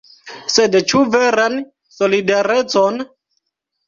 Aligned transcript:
Sed 0.51 0.77
ĉu 0.91 1.01
veran 1.15 1.57
solidarecon? 1.97 2.99